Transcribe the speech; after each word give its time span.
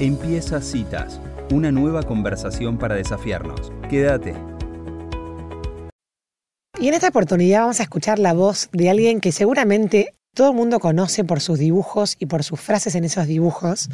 Empieza 0.00 0.60
Citas, 0.60 1.20
una 1.52 1.70
nueva 1.70 2.02
conversación 2.02 2.78
para 2.78 2.96
desafiarnos. 2.96 3.70
Quédate. 3.88 4.34
Y 6.80 6.88
en 6.88 6.94
esta 6.94 7.10
oportunidad 7.10 7.60
vamos 7.60 7.78
a 7.78 7.84
escuchar 7.84 8.18
la 8.18 8.32
voz 8.32 8.68
de 8.72 8.90
alguien 8.90 9.20
que 9.20 9.30
seguramente 9.30 10.12
todo 10.34 10.50
el 10.50 10.56
mundo 10.56 10.80
conoce 10.80 11.22
por 11.22 11.40
sus 11.40 11.60
dibujos 11.60 12.16
y 12.18 12.26
por 12.26 12.42
sus 12.42 12.60
frases 12.60 12.96
en 12.96 13.04
esos 13.04 13.28
dibujos. 13.28 13.88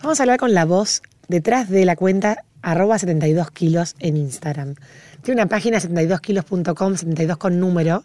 Vamos 0.00 0.20
a 0.20 0.22
hablar 0.22 0.38
con 0.38 0.54
la 0.54 0.64
voz 0.64 1.02
detrás 1.26 1.68
de 1.68 1.84
la 1.84 1.96
cuenta 1.96 2.44
arroba 2.62 3.00
72 3.00 3.50
kilos 3.50 3.96
en 3.98 4.16
Instagram. 4.18 4.76
Tiene 5.22 5.42
una 5.42 5.48
página 5.48 5.78
72kilos.com, 5.78 6.96
72 6.96 7.38
con 7.38 7.58
número. 7.58 8.04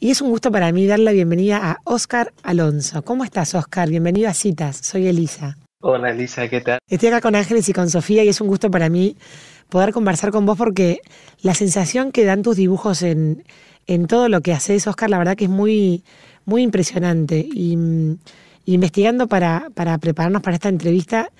Y 0.00 0.10
es 0.10 0.22
un 0.22 0.30
gusto 0.30 0.50
para 0.50 0.72
mí 0.72 0.86
dar 0.86 1.00
la 1.00 1.12
bienvenida 1.12 1.58
a 1.62 1.80
Oscar 1.84 2.32
Alonso. 2.42 3.02
¿Cómo 3.02 3.24
estás, 3.24 3.54
Oscar? 3.54 3.90
Bienvenido 3.90 4.30
a 4.30 4.34
Citas. 4.34 4.78
Soy 4.78 5.06
Elisa. 5.06 5.58
Hola 5.80 6.10
Elisa, 6.10 6.48
¿qué 6.48 6.62
tal? 6.62 6.78
Estoy 6.88 7.08
acá 7.10 7.20
con 7.20 7.34
Ángeles 7.34 7.68
y 7.68 7.72
con 7.74 7.90
Sofía 7.90 8.24
y 8.24 8.28
es 8.28 8.40
un 8.40 8.48
gusto 8.48 8.70
para 8.70 8.88
mí 8.88 9.16
poder 9.68 9.92
conversar 9.92 10.30
con 10.30 10.46
vos 10.46 10.56
porque 10.56 11.00
la 11.42 11.54
sensación 11.54 12.12
que 12.12 12.24
dan 12.24 12.42
tus 12.42 12.56
dibujos 12.56 13.02
en, 13.02 13.44
en 13.86 14.06
todo 14.06 14.28
lo 14.28 14.40
que 14.40 14.52
haces, 14.52 14.86
Oscar, 14.86 15.10
la 15.10 15.18
verdad 15.18 15.36
que 15.36 15.44
es 15.44 15.50
muy, 15.50 16.02
muy 16.46 16.62
impresionante. 16.62 17.46
Y 17.52 17.76
mm, 17.76 18.18
investigando 18.64 19.26
para, 19.28 19.68
para 19.74 19.98
prepararnos 19.98 20.40
para 20.40 20.54
esta 20.54 20.70
entrevista, 20.70 21.30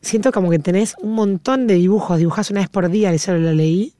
siento 0.00 0.32
como 0.32 0.50
que 0.50 0.58
tenés 0.58 0.94
un 1.00 1.12
montón 1.12 1.66
de 1.66 1.74
dibujos, 1.74 2.18
dibujas 2.18 2.50
una 2.50 2.60
vez 2.60 2.70
por 2.70 2.88
día, 2.88 3.12
eso 3.12 3.34
lo 3.34 3.52
leí. 3.52 3.92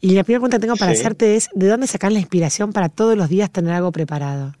Y 0.00 0.08
la 0.08 0.24
primera 0.24 0.40
pregunta 0.40 0.58
que 0.58 0.60
tengo 0.60 0.76
para 0.76 0.92
hacerte 0.92 1.36
es, 1.36 1.48
¿de 1.54 1.68
dónde 1.68 1.86
sacás 1.86 2.12
la 2.12 2.18
inspiración 2.18 2.72
para 2.72 2.90
todos 2.90 3.16
los 3.16 3.30
días 3.30 3.50
tener 3.50 3.72
algo 3.72 3.92
preparado? 3.92 4.52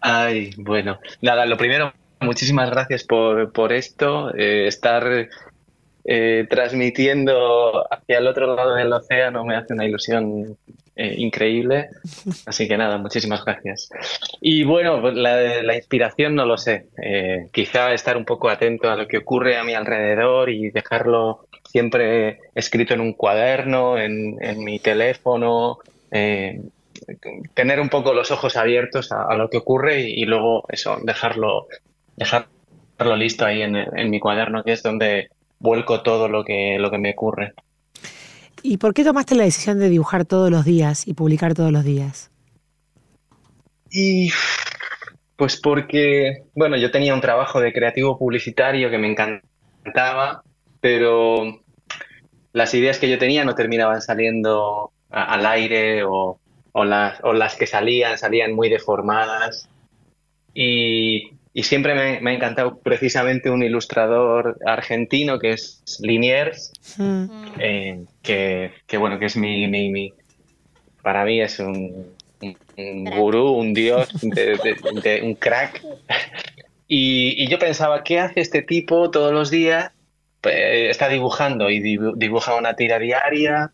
Ay, 0.00 0.50
bueno, 0.58 0.98
nada, 1.22 1.46
lo 1.46 1.56
primero, 1.56 1.92
muchísimas 2.22 2.70
gracias 2.70 3.04
por, 3.04 3.52
por 3.52 3.72
esto, 3.72 4.34
eh, 4.34 4.66
estar 4.66 5.28
eh, 6.04 6.46
transmitiendo 6.48 7.86
hacia 7.92 8.18
el 8.18 8.26
otro 8.26 8.54
lado 8.54 8.74
del 8.74 8.92
océano 8.92 9.44
me 9.44 9.56
hace 9.56 9.74
una 9.74 9.84
ilusión 9.84 10.56
eh, 10.96 11.14
increíble. 11.18 11.88
Así 12.46 12.68
que 12.68 12.76
nada, 12.76 12.98
muchísimas 12.98 13.44
gracias. 13.44 13.90
Y 14.40 14.64
bueno, 14.64 15.00
pues 15.00 15.14
la, 15.14 15.62
la 15.62 15.76
inspiración 15.76 16.34
no 16.34 16.46
lo 16.46 16.56
sé. 16.56 16.86
quizá 17.52 17.92
estar 17.92 18.16
un 18.16 18.24
poco 18.24 18.48
atento 18.48 18.90
a 18.90 18.96
lo 18.96 19.06
que 19.06 19.18
ocurre 19.18 19.56
a 19.56 19.64
mi 19.64 19.74
alrededor 19.74 20.50
y 20.50 20.70
dejarlo 20.70 21.46
siempre 21.70 22.40
escrito 22.54 22.94
en 22.94 23.00
un 23.00 23.12
cuaderno, 23.12 23.98
en, 23.98 24.36
en 24.40 24.62
mi 24.62 24.78
teléfono 24.78 25.78
tener 27.54 27.80
un 27.80 27.88
poco 27.88 28.14
los 28.14 28.30
ojos 28.30 28.56
abiertos 28.56 29.12
a, 29.12 29.34
lo 29.34 29.48
que 29.48 29.58
ocurre 29.58 30.00
y, 30.00 30.24
luego 30.24 30.64
eso, 30.68 30.98
dejarlo, 31.02 31.66
dejarlo 32.16 33.16
listo 33.16 33.44
ahí 33.44 33.62
en, 33.62 33.76
en, 33.76 34.10
mi 34.10 34.20
cuaderno, 34.20 34.62
que 34.62 34.72
es 34.72 34.82
donde 34.82 35.28
vuelco 35.58 36.02
todo 36.02 36.28
lo 36.28 36.44
que, 36.44 36.76
lo 36.78 36.90
que 36.90 36.98
me 36.98 37.10
ocurre. 37.12 37.54
¿Y 38.62 38.76
por 38.76 38.94
qué 38.94 39.04
tomaste 39.04 39.34
la 39.34 39.44
decisión 39.44 39.78
de 39.78 39.88
dibujar 39.88 40.24
todos 40.24 40.50
los 40.50 40.64
días 40.64 41.06
y 41.08 41.14
publicar 41.14 41.54
todos 41.54 41.72
los 41.72 41.84
días? 41.84 42.30
Y 43.90 44.30
pues 45.36 45.60
porque, 45.60 46.44
bueno, 46.54 46.76
yo 46.76 46.90
tenía 46.90 47.14
un 47.14 47.20
trabajo 47.20 47.60
de 47.60 47.72
creativo 47.72 48.18
publicitario 48.18 48.90
que 48.90 48.98
me 48.98 49.10
encantaba, 49.10 50.42
pero 50.80 51.60
las 52.52 52.74
ideas 52.74 52.98
que 52.98 53.10
yo 53.10 53.18
tenía 53.18 53.44
no 53.44 53.54
terminaban 53.54 54.00
saliendo 54.00 54.92
al 55.10 55.44
aire 55.46 56.04
o, 56.04 56.38
o 56.72 56.84
las, 56.84 57.18
o 57.22 57.32
las 57.32 57.56
que 57.56 57.66
salían, 57.66 58.18
salían 58.18 58.54
muy 58.54 58.68
deformadas. 58.68 59.68
Y, 60.54 61.32
y 61.54 61.64
siempre 61.64 62.20
me, 62.20 62.30
ha 62.30 62.34
encantado 62.34 62.78
precisamente 62.78 63.50
un 63.50 63.62
ilustrador 63.62 64.58
argentino 64.64 65.38
que 65.38 65.52
es 65.52 65.82
Liniers, 66.00 66.72
mm. 66.96 67.26
eh, 67.58 68.04
que, 68.22 68.72
que, 68.86 68.96
bueno, 68.96 69.18
que 69.18 69.26
es 69.26 69.36
mi, 69.36 69.66
mi, 69.68 70.12
para 71.02 71.24
mí 71.24 71.40
es 71.40 71.58
un, 71.58 72.06
un, 72.40 73.04
gurú, 73.04 73.50
un 73.50 73.74
dios, 73.74 74.08
de, 74.22 75.20
un 75.22 75.34
crack. 75.34 75.82
Y, 76.88 77.42
y, 77.42 77.48
yo 77.48 77.58
pensaba, 77.58 78.02
¿qué 78.02 78.18
hace 78.18 78.40
este 78.40 78.62
tipo 78.62 79.10
todos 79.10 79.32
los 79.32 79.50
días? 79.50 79.92
Pues, 80.40 80.90
está 80.90 81.08
dibujando 81.08 81.70
y 81.70 81.80
dibuja 81.80 82.54
una 82.54 82.74
tira 82.74 82.98
diaria, 82.98 83.72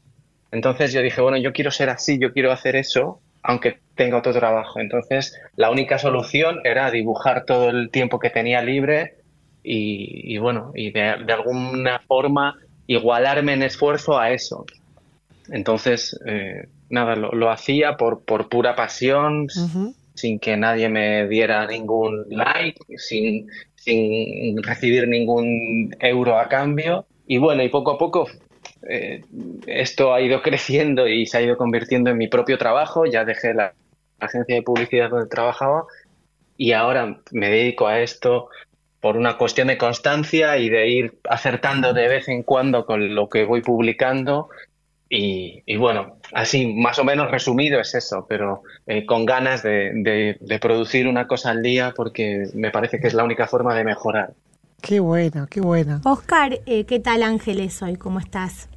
entonces 0.51 0.93
yo 0.93 1.03
dije, 1.03 1.21
bueno, 1.21 1.37
yo 1.37 1.53
quiero 1.53 1.71
ser 1.71 1.91
así, 1.91 2.19
yo 2.19 2.33
quiero 2.33 2.53
hacer 2.53 2.77
eso, 2.77 3.21
aunque 3.43 3.79
tenga 3.99 4.17
otro 4.17 4.33
trabajo. 4.33 4.81
Entonces 4.81 5.39
la 5.57 5.71
única 5.71 5.99
solución 5.99 6.61
era 6.65 6.91
dibujar 6.91 7.45
todo 7.45 7.69
el 7.69 7.91
tiempo 7.91 8.19
que 8.19 8.31
tenía 8.31 8.63
libre 8.63 9.17
y, 9.63 10.39
bueno, 10.39 10.73
y 10.75 10.93
de, 10.93 11.03
alguna 11.03 12.01
forma 12.07 12.57
igualarme 12.87 13.53
en 13.53 13.65
esfuerzo 13.65 14.19
a 14.19 14.31
eso. 14.31 14.65
Entonces, 15.51 16.19
eh, 16.25 16.69
nada, 16.89 17.17
lo, 17.17 17.51
hacía 17.51 17.99
por, 17.99 18.25
por 18.25 18.49
pura 18.49 18.75
pasión, 18.75 19.49
sin 20.15 20.39
que 20.39 20.57
nadie 20.57 20.89
me 20.89 21.29
diera 21.29 21.67
ningún 21.67 22.25
like, 22.31 22.81
sin, 22.97 23.49
sin 23.75 24.63
recibir 24.63 25.07
ningún 25.07 25.95
euro 26.01 26.39
a 26.39 26.49
cambio. 26.49 27.05
Y 27.27 27.37
bueno, 27.37 27.63
y 27.63 27.69
poco 27.69 27.93
a 27.93 27.99
poco 27.99 28.27
eh, 28.89 29.23
esto 29.67 30.15
ha 30.15 30.21
ido 30.21 30.41
creciendo 30.43 31.07
y 31.07 31.27
se 31.27 31.39
ha 31.39 31.43
ido 31.43 31.57
convirtiendo 31.59 32.11
en 32.11 32.17
mi 32.17 32.29
propio 32.29 32.57
trabajo. 32.57 33.05
Ya 33.05 33.25
dejé 33.25 33.55
la 33.55 33.75
agencia 34.21 34.57
de 34.57 34.63
publicidad 34.63 35.11
donde 35.11 35.29
trabajaba 35.29 35.85
y 36.57 36.73
ahora 36.73 37.21
me 37.31 37.49
dedico 37.49 37.87
a 37.87 38.01
esto 38.01 38.49
por 39.01 39.17
una 39.17 39.39
cuestión 39.39 39.69
de 39.69 39.79
constancia 39.79 40.59
y 40.59 40.69
de 40.69 40.89
ir 40.89 41.19
acertando 41.29 41.93
de 41.95 42.09
vez 42.09 42.29
en 42.29 42.43
cuando 42.43 42.85
con 42.85 43.15
lo 43.15 43.29
que 43.29 43.45
voy 43.45 43.63
publicando. 43.63 44.49
Y, 45.11 45.77
bueno, 45.77 46.19
así 46.35 46.75
más 46.75 46.99
o 46.99 47.05
menos 47.05 47.31
resumido 47.31 47.81
es 47.81 47.95
eso, 47.95 48.27
pero 48.29 48.63
eh, 48.87 49.07
con 49.07 49.25
ganas 49.25 49.63
de, 49.63 50.37
producir 50.61 51.07
una 51.07 51.27
cosa 51.27 51.51
al 51.51 51.63
día 51.63 51.95
porque 51.97 52.49
me 52.55 52.71
parece 52.71 53.01
que 53.01 53.07
es 53.07 53.15
la 53.15 53.25
única 53.25 53.47
forma 53.47 53.75
de 53.75 53.85
mejorar. 53.85 54.35
Qué 54.83 55.01
bueno, 55.01 55.47
qué 55.49 55.61
bueno. 55.61 56.01
Oscar, 56.05 56.61
eh, 56.67 56.85
¿qué 56.85 57.01
tal 57.01 57.23
Ángeles 57.23 57.81
hoy? 57.83 57.97
¿Cómo 57.97 58.19
estás? 58.19 58.69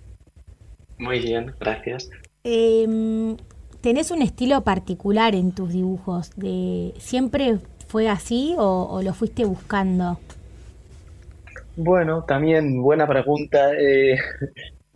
Muy 0.98 1.20
bien, 1.20 1.54
gracias. 1.60 2.10
Em, 2.44 3.36
¿Tenés 3.82 4.12
un 4.12 4.22
estilo 4.22 4.62
particular 4.62 5.34
en 5.34 5.54
tus 5.54 5.74
dibujos? 5.74 6.30
De, 6.36 6.94
¿Siempre 7.00 7.58
fue 7.88 8.08
así 8.10 8.54
o, 8.60 9.02
lo 9.04 9.14
fuiste 9.16 9.44
buscando? 9.44 10.20
Bueno, 11.76 12.24
también 12.24 12.80
buena 12.84 13.08
pregunta. 13.08 13.74
Eh, 13.74 14.18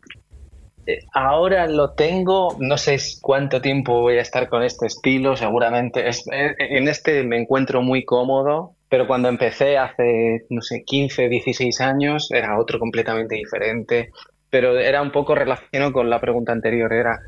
eh, 0.86 1.00
ahora 1.14 1.66
lo 1.66 1.94
tengo, 1.94 2.58
no 2.60 2.78
sé 2.78 3.00
cuánto 3.22 3.60
tiempo 3.60 4.02
voy 4.02 4.20
a 4.20 4.22
estar 4.22 4.50
con 4.50 4.62
este 4.62 4.86
estilo, 4.86 5.36
seguramente. 5.36 6.08
en 6.28 6.88
este 6.88 7.24
me 7.24 7.42
encuentro 7.42 7.82
muy 7.82 8.06
cómodo, 8.06 8.76
pero 8.88 9.08
cuando 9.08 9.30
empecé 9.30 9.80
hace, 9.80 10.46
no 10.52 10.62
sé, 10.62 10.84
15, 10.84 11.28
16 11.28 11.82
años, 11.82 12.32
era 12.32 12.60
otro 12.60 12.78
completamente 12.78 13.34
diferente. 13.34 14.12
Pero 14.52 14.78
era 14.78 15.02
un 15.02 15.12
poco 15.12 15.34
relacionado 15.34 15.92
con 15.92 16.08
la 16.08 16.22
pregunta 16.22 16.52
anterior, 16.52 16.94
era 16.94 17.20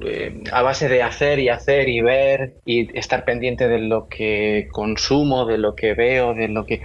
eh, 0.00 0.42
a 0.52 0.62
base 0.62 0.88
de 0.88 1.02
hacer 1.02 1.38
y 1.38 1.48
hacer 1.48 1.88
y 1.88 2.00
ver 2.00 2.54
y 2.64 2.96
estar 2.98 3.24
pendiente 3.24 3.68
de 3.68 3.78
lo 3.78 4.08
que 4.08 4.68
consumo, 4.70 5.46
de 5.46 5.58
lo 5.58 5.74
que 5.74 5.94
veo, 5.94 6.34
de 6.34 6.48
lo 6.48 6.66
que 6.66 6.82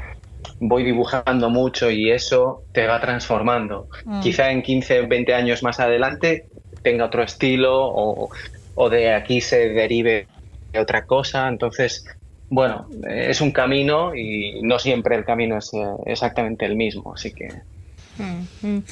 voy 0.60 0.84
dibujando 0.84 1.50
mucho 1.50 1.90
y 1.90 2.12
eso 2.12 2.64
te 2.72 2.88
va 2.88 3.02
transformando. 3.02 3.88
Mm. 4.06 4.22
Quizá 4.22 4.52
en 4.52 4.62
15, 4.62 5.02
20 5.02 5.34
años 5.34 5.64
más 5.64 5.80
adelante 5.80 6.46
tenga 6.84 7.06
otro 7.06 7.24
estilo 7.24 7.86
o, 7.86 8.30
o 8.76 8.90
de 8.90 9.14
aquí 9.14 9.42
se 9.42 9.70
derive 9.70 10.28
otra 10.80 11.06
cosa. 11.06 11.48
Entonces, 11.48 12.06
bueno, 12.50 12.88
es 13.10 13.42
un 13.42 13.52
camino 13.52 14.14
y 14.14 14.62
no 14.62 14.78
siempre 14.78 15.16
el 15.16 15.26
camino 15.26 15.58
es 15.58 15.74
eh, 15.74 15.86
exactamente 16.06 16.66
el 16.66 16.76
mismo, 16.76 17.14
así 17.14 17.34
que... 17.34 17.48
Mm, 18.18 18.68
mm. 18.68 18.84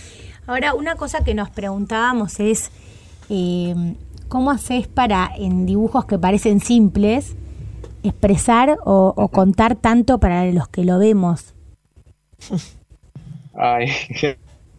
Ahora, 0.48 0.74
una 0.74 0.96
cosa 0.96 1.24
que 1.24 1.34
nos 1.34 1.50
preguntábamos 1.50 2.40
es, 2.40 2.72
eh, 3.30 3.76
¿cómo 4.30 4.52
haces 4.52 4.88
para, 4.88 5.32
en 5.36 5.66
dibujos 5.66 6.06
que 6.06 6.18
parecen 6.18 6.62
simples, 6.62 7.36
expresar 8.04 8.78
o, 8.86 9.30
contar 9.34 9.76
tanto 9.76 10.20
para 10.20 10.46
los 10.46 10.70
que 10.70 10.86
lo 10.86 11.00
vemos? 11.00 11.54
Ay, 13.56 13.92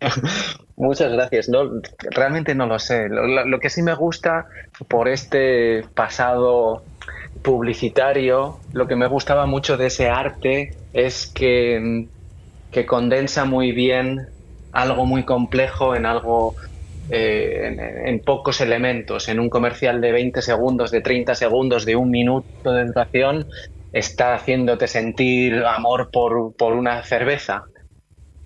muchas 0.77 1.13
gracias. 1.13 1.49
No, 1.51 1.83
realmente 2.13 2.55
no 2.55 2.67
lo 2.67 2.79
sé. 2.79 3.09
lo, 3.11 3.61
que 3.61 3.69
sí 3.69 3.83
me 3.83 3.95
gusta 3.95 4.47
por 4.89 5.09
este 5.09 5.85
pasado 5.95 6.83
publicitario, 7.43 8.59
lo 8.73 8.87
que 8.87 8.97
me 8.97 9.07
gustaba 9.07 9.47
mucho 9.47 9.77
de 9.77 9.87
ese 9.87 10.09
arte 10.09 10.75
es 10.93 11.27
que, 11.27 12.07
que 12.71 12.87
condensa 12.87 13.45
muy 13.45 13.73
bien 13.73 14.29
algo 14.73 15.05
muy 15.05 15.25
complejo 15.25 15.95
en 15.95 16.07
algo 16.07 16.55
eh, 17.11 18.03
en, 18.07 18.21
pocos 18.21 18.61
elementos. 18.61 19.29
En 19.29 19.41
un 19.41 19.49
comercial 19.49 20.01
de 20.01 20.13
20 20.13 20.43
segundos, 20.43 20.91
de 20.91 21.01
30 21.01 21.35
segundos, 21.35 21.85
de 21.85 21.97
un 21.97 22.11
minuto 22.11 22.73
de 22.73 22.87
duración, 22.87 23.47
está 23.93 24.35
haciéndote 24.35 24.87
sentir 24.87 25.65
amor 25.65 26.11
por, 26.11 26.55
por 26.57 26.73
una 26.75 27.03
cerveza. 27.03 27.65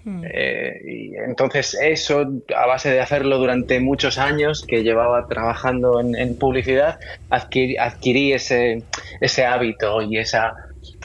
Hmm. 0.04 0.22
Eh, 0.30 0.80
y 0.86 1.16
entonces 1.16 1.78
eso, 1.80 2.26
a 2.54 2.66
base 2.66 2.90
de 2.90 3.00
hacerlo 3.00 3.38
durante 3.38 3.80
muchos 3.80 4.18
años 4.18 4.64
que 4.66 4.82
llevaba 4.82 5.26
trabajando 5.26 6.00
en, 6.00 6.36
publicidad, 6.36 6.98
adquirí, 7.30 8.32
ese, 8.32 8.82
ese 9.20 9.46
hábito 9.46 10.02
y 10.02 10.18
esa, 10.18 10.54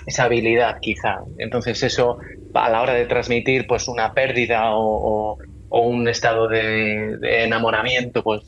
esa 0.06 0.24
habilidad 0.26 0.80
quizá. 0.82 1.20
Entonces 1.38 1.82
eso 1.84 2.20
a 2.54 2.70
la 2.70 2.82
hora 2.82 2.94
de 2.94 3.06
transmitir 3.06 3.68
pues 3.68 3.88
una 3.88 4.14
pérdida 4.14 4.72
o, 4.76 5.38
un 5.70 6.08
estado 6.08 6.48
de, 6.48 7.44
enamoramiento, 7.44 8.24
pues 8.24 8.44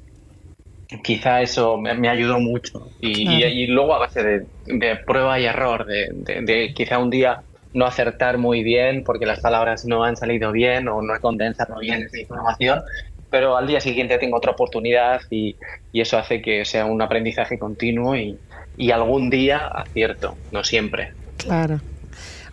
quizá 1.03 1.41
eso 1.41 1.77
me, 1.77 2.09
ayudó 2.09 2.39
mucho. 2.39 2.89
Y, 3.00 3.68
luego 3.68 3.95
a 3.95 4.00
base 4.00 4.45
de, 4.65 4.95
prueba 5.06 5.39
y 5.39 5.45
error, 5.45 5.85
de, 5.85 6.73
quizá 6.75 6.97
un 6.97 7.09
día 7.09 7.41
no 7.73 7.85
acertar 7.85 8.38
muy 8.38 8.63
bien 8.63 9.03
porque 9.06 9.25
las 9.25 9.39
palabras 9.39 9.85
no 9.85 10.03
han 10.03 10.18
salido 10.18 10.51
bien 10.51 10.89
o 10.89 11.01
no 11.01 11.15
he 11.15 11.19
condensado 11.19 11.79
bien 11.79 12.03
esa 12.03 12.19
información, 12.19 12.81
pero 13.29 13.56
al 13.56 13.65
día 13.65 13.79
siguiente 13.79 14.18
tengo 14.18 14.38
otra 14.38 14.51
oportunidad 14.51 15.21
y, 15.29 15.56
eso 15.94 16.18
hace 16.18 16.41
que 16.41 16.65
sea 16.65 16.85
un 16.85 17.01
aprendizaje 17.01 17.57
continuo 17.59 18.15
y, 18.15 18.38
y 18.77 18.91
algún 18.91 19.29
día 19.29 19.68
acierto, 19.68 20.35
no 20.51 20.63
siempre. 20.63 21.13
Claro. 21.38 21.79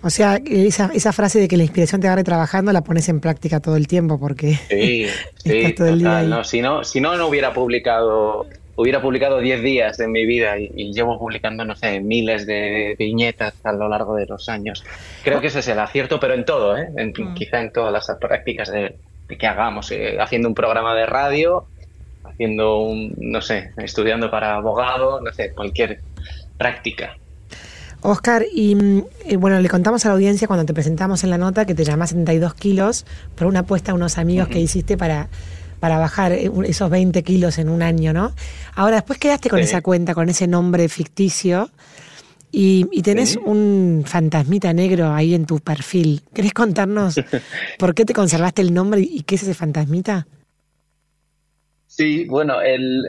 O 0.02 0.10
sea, 0.10 0.40
esa, 0.46 0.90
esa 0.94 1.12
frase 1.12 1.40
de 1.40 1.48
que 1.48 1.56
la 1.56 1.64
inspiración 1.64 2.00
te 2.00 2.06
agarre 2.06 2.24
trabajando 2.24 2.72
la 2.72 2.82
pones 2.82 3.08
en 3.08 3.20
práctica 3.20 3.60
todo 3.60 3.76
el 3.76 3.88
tiempo 3.88 4.20
porque 4.20 4.54
sí, 4.68 5.06
sí, 5.42 5.74
todo 5.74 5.88
el 5.88 5.98
día 5.98 6.22
no, 6.22 6.44
si 6.44 6.62
no, 6.62 6.84
si 6.84 7.00
no, 7.00 7.16
no 7.16 7.26
hubiera 7.26 7.52
publicado 7.52 8.46
hubiera 8.78 9.02
publicado 9.02 9.40
10 9.40 9.62
días 9.62 9.98
en 9.98 10.12
mi 10.12 10.24
vida 10.24 10.56
y, 10.56 10.92
llevo 10.92 11.18
publicando, 11.18 11.64
no 11.64 11.74
sé, 11.74 11.98
miles 11.98 12.46
de 12.46 12.94
viñetas 12.96 13.54
a 13.64 13.72
lo 13.72 13.88
largo 13.88 14.14
de 14.14 14.26
los 14.26 14.48
años. 14.48 14.84
Creo 15.24 15.40
que 15.40 15.48
ese 15.48 15.58
es 15.58 15.68
el 15.68 15.80
acierto, 15.80 16.20
pero 16.20 16.34
en 16.34 16.44
todo, 16.44 16.78
¿eh? 16.78 16.88
Mm. 16.88 17.34
quizá 17.34 17.60
en 17.60 17.72
todas 17.72 17.92
las 17.92 18.18
prácticas 18.20 18.70
de, 18.70 18.94
que 19.36 19.46
hagamos, 19.48 19.90
eh, 19.90 20.18
haciendo 20.20 20.46
un 20.46 20.54
programa 20.54 20.94
de 20.94 21.06
radio, 21.06 21.64
haciendo 22.22 22.78
un, 22.78 23.14
no 23.18 23.40
sé, 23.40 23.72
estudiando 23.78 24.30
para 24.30 24.54
abogado, 24.54 25.20
no 25.20 25.32
sé, 25.32 25.52
cualquier 25.52 25.98
práctica. 26.56 27.16
Oscar, 28.00 28.44
y 28.52 29.04
eh, 29.24 29.36
bueno, 29.36 29.60
le 29.60 29.68
contamos 29.68 30.04
a 30.04 30.08
la 30.08 30.14
audiencia 30.14 30.46
cuando 30.46 30.64
te 30.64 30.74
presentamos 30.74 31.24
en 31.24 31.30
la 31.30 31.38
nota 31.38 31.64
que 31.64 31.74
te 31.74 31.84
llamas 31.84 32.10
72 32.10 32.54
kilos 32.54 33.06
por 33.34 33.46
una 33.46 33.60
apuesta 33.60 33.92
a 33.92 33.94
unos 33.94 34.18
amigos 34.18 34.48
que 34.48 34.60
hiciste 34.60 34.96
para 34.96 35.28
para 35.80 35.98
bajar 35.98 36.32
eh, 36.32 36.50
esos 36.66 36.90
20 36.90 37.22
kilos 37.22 37.58
en 37.58 37.68
un 37.68 37.82
año, 37.82 38.12
¿no? 38.12 38.32
Ahora, 38.74 38.96
después 38.96 39.18
quedaste 39.18 39.48
con 39.48 39.60
esa 39.60 39.80
cuenta, 39.80 40.14
con 40.14 40.28
ese 40.28 40.46
nombre 40.46 40.88
ficticio 40.88 41.70
y, 42.50 43.02
tenés 43.02 43.36
un 43.36 44.04
fantasmita 44.06 44.72
negro 44.72 45.12
ahí 45.12 45.34
en 45.34 45.46
tu 45.46 45.60
perfil. 45.60 46.22
¿Querés 46.34 46.54
contarnos 46.54 47.20
por 47.78 47.94
qué 47.94 48.04
te 48.04 48.14
conservaste 48.14 48.62
el 48.62 48.72
nombre 48.72 49.00
y 49.00 49.22
qué 49.22 49.34
es 49.34 49.42
ese 49.42 49.54
fantasmita? 49.54 50.26
Sí, 51.86 52.26
bueno, 52.26 52.60
el, 52.60 53.04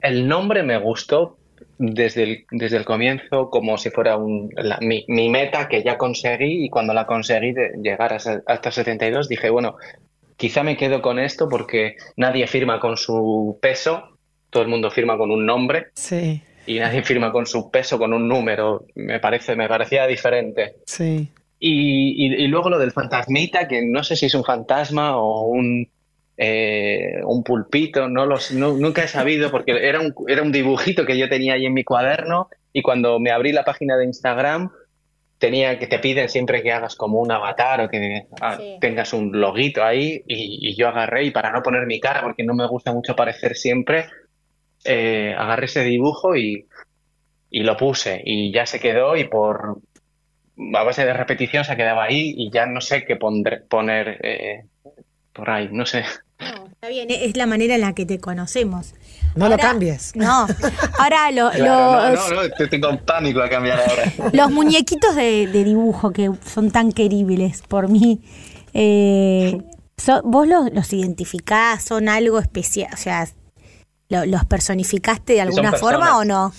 el 0.00 0.28
nombre 0.28 0.62
me 0.62 0.78
gustó 0.78 1.38
desde 1.78 2.22
el, 2.22 2.46
desde 2.50 2.76
el 2.76 2.84
comienzo 2.84 3.50
como 3.50 3.78
si 3.78 3.90
fuera 3.90 4.16
un, 4.16 4.50
mi, 4.80 5.04
mi, 5.08 5.28
meta 5.28 5.68
que 5.68 5.82
ya 5.82 5.98
conseguí 5.98 6.64
y 6.64 6.68
cuando 6.68 6.94
la 6.94 7.06
conseguí 7.06 7.52
de 7.52 7.72
llegar 7.82 8.12
hasta 8.12 8.70
72 8.70 9.28
dije, 9.28 9.50
bueno, 9.50 9.76
Quizá 10.42 10.64
me 10.64 10.76
quedo 10.76 11.00
con 11.02 11.20
esto 11.20 11.48
porque 11.48 11.94
nadie 12.16 12.48
firma 12.48 12.80
con 12.80 12.96
su 12.96 13.60
peso, 13.62 14.18
todo 14.50 14.64
el 14.64 14.68
mundo 14.68 14.90
firma 14.90 15.16
con 15.16 15.30
un 15.30 15.46
nombre. 15.46 15.90
Sí. 15.94 16.42
Y 16.66 16.80
nadie 16.80 17.04
firma 17.04 17.30
con 17.30 17.46
su 17.46 17.70
peso, 17.70 17.96
con 17.96 18.12
un 18.12 18.26
número. 18.26 18.86
Me 18.96 19.20
parece, 19.20 19.54
me 19.54 19.68
parecía 19.68 20.04
diferente. 20.08 20.78
Sí. 20.84 21.28
Y, 21.60 22.48
luego 22.48 22.70
lo 22.70 22.80
del 22.80 22.90
fantasmita, 22.90 23.68
que 23.68 23.86
no 23.86 24.02
sé 24.02 24.16
si 24.16 24.26
es 24.26 24.34
un 24.34 24.42
fantasma 24.42 25.16
o 25.16 25.42
un, 25.42 25.88
eh, 26.44 27.20
un 27.24 27.44
pulpito, 27.44 28.08
no 28.08 28.26
los, 28.26 28.50
nunca 28.50 29.04
he 29.04 29.06
sabido, 29.06 29.52
porque 29.52 29.86
era 29.86 30.00
un, 30.00 30.12
era 30.26 30.42
un 30.42 30.50
dibujito 30.50 31.06
que 31.06 31.16
yo 31.16 31.28
tenía 31.28 31.54
ahí 31.54 31.66
en 31.66 31.72
mi 31.72 31.84
cuaderno 31.84 32.48
y 32.72 32.82
cuando 32.82 33.20
me 33.20 33.30
abrí 33.30 33.52
la 33.52 33.62
página 33.62 33.96
de 33.96 34.06
Instagram 34.06 34.72
tenía 35.38 35.78
que 35.78 35.86
te 35.86 36.00
piden 36.00 36.28
siempre 36.28 36.64
que 36.64 36.72
hagas 36.72 36.96
como 36.96 37.20
un 37.20 37.30
avatar 37.30 37.82
o 37.82 37.88
que 37.88 38.26
ah, 38.40 38.58
tengas 38.80 39.12
un 39.12 39.40
loguito 39.40 39.84
ahí 39.84 40.24
y, 40.26 40.74
yo 40.74 40.88
agarré 40.88 41.26
y 41.26 41.30
para 41.30 41.52
no 41.52 41.62
poner 41.62 41.86
mi 41.86 42.00
cara 42.00 42.22
porque 42.22 42.42
no 42.42 42.54
me 42.54 42.66
gusta 42.66 42.92
mucho 42.92 43.12
aparecer 43.12 43.54
siempre 43.54 44.06
eh, 44.84 45.36
agarré 45.38 45.66
ese 45.66 45.84
dibujo 45.84 46.34
y, 46.34 46.66
y, 47.50 47.62
lo 47.62 47.76
puse 47.76 48.20
y 48.24 48.52
ya 48.52 48.66
se 48.66 48.80
quedó 48.80 49.16
y 49.16 49.28
por 49.28 49.78
a 50.74 50.82
base 50.82 51.04
de 51.04 51.12
repetición 51.12 51.62
se 51.64 51.76
quedaba 51.76 52.02
ahí 52.02 52.34
y 52.36 52.50
ya 52.50 52.66
no 52.66 52.80
sé 52.80 53.04
qué 53.04 53.14
poner 53.14 54.18
eh, 54.24 54.64
por 55.32 55.50
ahí 55.50 55.68
no 55.70 55.86
sé 55.86 56.02
está 56.84 56.88
bien, 56.88 57.06
es 57.12 57.36
la 57.36 57.46
manera 57.46 57.76
en 57.76 57.82
la 57.82 57.92
que 57.92 58.04
te 58.04 58.18
conocemos. 58.18 58.96
No 59.36 59.48
lo 59.48 59.56
cambies. 59.56 60.16
No, 60.16 60.48
ahora 60.98 61.30
lo, 61.30 61.44
los... 61.44 61.58
No, 61.58 62.10
no, 62.10 62.42
no, 62.42 62.68
tengo 62.68 62.98
pánico 63.04 63.40
a 63.40 63.48
cambiar 63.48 63.78
ahora. 63.78 64.12
Los 64.32 64.50
muñequitos 64.50 65.14
de, 65.14 65.46
dibujo 65.46 66.12
que 66.12 66.32
son 66.44 66.72
tan 66.72 66.90
queribles 66.90 67.62
por 67.62 67.88
mí, 67.88 68.20
eh, 68.74 69.62
¿vos 70.24 70.48
los, 70.48 70.92
identificás? 70.92 71.84
¿Son 71.84 72.08
algo 72.08 72.40
especial? 72.40 72.90
O 72.92 72.96
sea, 72.96 73.28
¿los 74.08 74.44
personificaste 74.46 75.34
de 75.34 75.40
alguna 75.40 75.74
forma 75.74 76.18
o 76.18 76.24
no? 76.24 76.52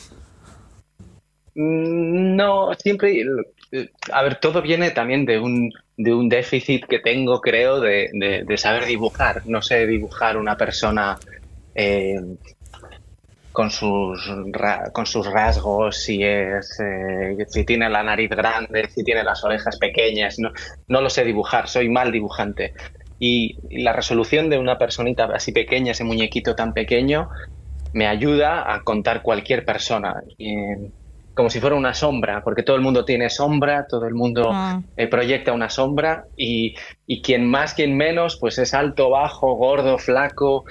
Mm, 1.56 2.36
no, 2.36 2.74
siempre... 2.76 3.24
A 4.12 4.22
ver, 4.22 4.36
todo 4.36 4.62
viene 4.62 4.92
también 4.92 5.26
de 5.26 5.40
un, 5.40 5.74
de 5.98 6.14
un 6.14 6.30
déficit 6.30 6.86
que 6.86 7.00
tengo, 7.00 7.42
creo, 7.42 7.80
de, 7.80 8.10
de, 8.46 8.58
saber 8.58 8.86
dibujar. 8.86 9.42
No 9.48 9.64
sé 9.64 9.88
dibujar 9.88 10.38
una 10.38 10.56
persona 10.56 11.18
eh, 11.74 12.22
con 13.54 13.70
sus, 13.72 14.32
con 14.92 15.06
sus 15.06 15.26
rasgos, 15.26 15.98
si, 15.98 16.24
es, 16.24 16.80
eh, 16.80 17.46
si 17.48 17.64
tiene 17.64 17.90
la 17.90 18.04
nariz 18.04 18.30
grande, 18.32 18.90
si 18.90 19.04
tiene 19.04 19.24
las 19.24 19.44
orejas 19.44 19.78
pequeñas, 19.78 20.40
no, 20.40 20.52
no 20.88 21.02
lo 21.02 21.10
sé 21.10 21.24
dibujar, 21.24 21.70
soy 21.70 21.88
mal 21.88 22.12
dibujante. 22.12 22.74
Y, 23.20 23.58
la 23.70 23.94
resolución 23.94 24.50
de 24.50 24.58
una 24.58 24.78
personita 24.78 25.26
así 25.26 25.52
pequeña, 25.52 25.92
ese 25.92 26.04
muñequito 26.04 26.56
tan 26.56 26.74
pequeño, 26.74 27.30
me 27.94 28.08
ayuda 28.08 28.74
a 28.74 28.84
contar 28.84 29.22
cualquier 29.22 29.66
persona. 29.66 30.22
Como 31.34 31.50
si 31.50 31.60
fuera 31.60 31.76
una 31.76 31.94
sombra, 31.94 32.44
porque 32.44 32.64
todo 32.64 32.76
el 32.76 32.82
mundo 32.82 33.06
tiene 33.06 33.30
sombra, 33.30 33.88
todo 33.88 34.06
el 34.06 34.14
mundo 34.14 34.50
ah. 34.52 34.82
eh, 34.98 35.08
proyecta 35.08 35.52
una 35.52 35.70
sombra 35.70 36.26
y, 36.38 36.76
y, 37.08 37.22
quien 37.22 37.46
más, 37.46 37.74
quien 37.74 37.98
menos, 37.98 38.38
pues 38.38 38.58
es 38.60 38.74
alto, 38.74 39.10
bajo, 39.10 39.56
gordo, 39.56 39.98
flaco, 39.98 40.66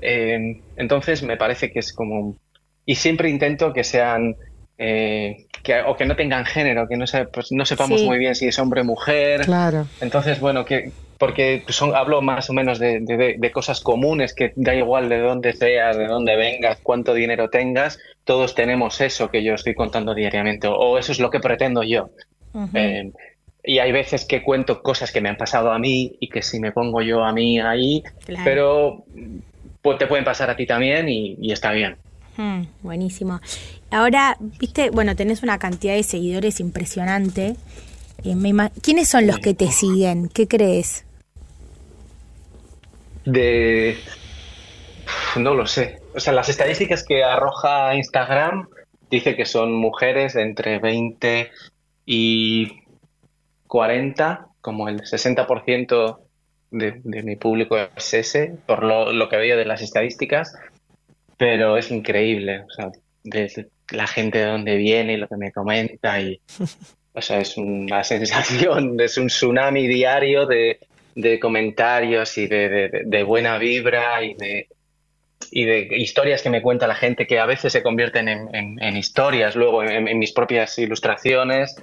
eh, 0.00 0.60
entonces 0.76 1.22
me 1.22 1.36
parece 1.36 1.70
que 1.70 1.78
es 1.78 1.92
como... 1.92 2.36
Y 2.84 2.96
siempre 2.96 3.28
intento 3.28 3.72
que 3.72 3.84
sean... 3.84 4.36
Eh, 4.80 5.46
que, 5.62 5.82
o 5.82 5.96
que 5.96 6.06
no 6.06 6.14
tengan 6.14 6.44
género, 6.44 6.86
que 6.88 6.96
no, 6.96 7.04
pues 7.32 7.48
no 7.50 7.64
sepamos 7.64 8.02
muy 8.02 8.16
bien 8.16 8.36
si 8.36 8.46
es 8.46 8.58
hombre 8.60 8.82
o 8.82 8.84
mujer. 8.84 9.44
Claro. 9.44 9.86
Entonces, 10.00 10.38
bueno, 10.38 10.64
que 10.64 10.92
porque 11.18 11.64
son, 11.68 11.94
hablo 11.96 12.22
más 12.22 12.48
o 12.48 12.52
menos 12.52 12.78
de, 12.78 13.00
de, 13.00 13.50
cosas 13.50 13.80
comunes, 13.80 14.32
que 14.32 14.52
da 14.54 14.74
igual 14.74 15.08
de 15.08 15.18
dónde 15.18 15.52
seas, 15.52 15.96
de 15.98 16.06
dónde 16.06 16.36
vengas, 16.36 16.78
cuánto 16.82 17.12
dinero 17.12 17.50
tengas, 17.50 17.98
todos 18.24 18.54
tenemos 18.54 19.00
eso 19.00 19.28
que 19.30 19.42
yo 19.42 19.54
estoy 19.54 19.74
contando 19.74 20.14
diariamente, 20.14 20.68
o, 20.68 20.96
eso 20.96 21.10
es 21.10 21.18
lo 21.18 21.30
que 21.30 21.40
pretendo 21.40 21.82
yo. 21.82 22.10
Eh, 22.72 23.10
y 23.64 23.80
hay 23.80 23.92
veces 23.92 24.24
que 24.24 24.42
cuento 24.42 24.80
cosas 24.80 25.10
que 25.10 25.20
me 25.20 25.28
han 25.28 25.36
pasado 25.36 25.72
a 25.72 25.78
mí 25.78 26.16
y 26.20 26.28
que 26.28 26.42
si 26.42 26.60
me 26.60 26.72
pongo 26.72 27.02
yo 27.02 27.24
a 27.24 27.32
mí 27.32 27.60
ahí, 27.60 28.02
pero 28.44 29.04
te 29.98 30.06
pueden 30.06 30.24
pasar 30.24 30.50
a 30.50 30.56
ti 30.56 30.66
también 30.66 31.08
y, 31.08 31.50
está 31.52 31.72
bien. 31.72 31.96
Hmm, 32.36 32.62
buenísimo. 32.82 33.40
Ahora, 33.90 34.36
viste, 34.38 34.90
bueno, 34.90 35.16
tenés 35.16 35.42
una 35.42 35.58
cantidad 35.58 35.94
de 35.94 36.04
seguidores 36.04 36.60
impresionante. 36.60 37.56
Eh, 38.24 38.36
¿Quiénes 38.82 39.08
son 39.08 39.26
los 39.26 39.38
que 39.40 39.54
te 39.54 39.68
siguen? 39.72 40.28
¿Qué 40.28 40.46
crees? 40.46 41.04
De... 43.28 43.98
No 45.36 45.54
lo 45.54 45.66
sé. 45.66 46.00
O 46.14 46.20
sea, 46.20 46.32
las 46.32 46.48
estadísticas 46.48 47.04
que 47.04 47.22
arroja 47.22 47.94
Instagram 47.94 48.68
dice 49.10 49.36
que 49.36 49.44
son 49.44 49.72
mujeres 49.72 50.34
entre 50.34 50.78
20 50.78 51.50
y 52.06 52.72
40, 53.66 54.46
como 54.62 54.88
el 54.88 55.02
60% 55.02 56.18
de, 56.70 57.00
mi 57.04 57.36
público 57.36 57.76
es 57.76 58.14
ese, 58.14 58.56
por 58.66 58.82
lo, 58.82 59.28
que 59.28 59.36
veo 59.36 59.58
de 59.58 59.64
las 59.66 59.82
estadísticas, 59.82 60.54
pero 61.36 61.76
es 61.76 61.90
increíble, 61.90 62.60
o 62.60 62.70
sea, 62.70 62.90
de 63.24 63.68
la 63.90 64.06
gente 64.06 64.38
de 64.38 64.46
donde 64.46 64.76
viene 64.76 65.14
y 65.14 65.16
lo 65.18 65.28
que 65.28 65.36
me 65.36 65.52
comenta 65.52 66.20
y, 66.20 66.40
o 67.12 67.20
sea, 67.20 67.40
es 67.40 67.56
una 67.56 68.04
sensación, 68.04 68.98
es 69.00 69.18
un 69.18 69.26
tsunami 69.28 69.86
diario 69.86 70.46
de, 70.46 70.80
comentarios 71.40 72.36
y 72.38 72.46
de, 72.46 73.22
buena 73.26 73.58
vibra 73.58 74.22
y 74.22 74.34
de, 74.34 74.68
y 75.50 75.64
de 75.64 75.96
historias 75.96 76.42
que 76.42 76.50
me 76.50 76.62
cuenta 76.62 76.86
la 76.86 76.94
gente 76.94 77.26
que 77.26 77.38
a 77.38 77.46
veces 77.46 77.72
se 77.72 77.82
convierten 77.82 78.28
en, 78.28 78.96
historias 78.96 79.56
luego 79.56 79.82
en, 79.82 80.18
mis 80.18 80.32
propias 80.32 80.78
ilustraciones 80.78 81.76